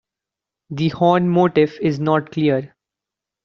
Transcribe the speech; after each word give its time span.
The 0.71 0.89
horn 0.89 1.29
motif 1.29 1.79
is 1.79 1.99
not 1.99 2.31
clear. 2.31 2.73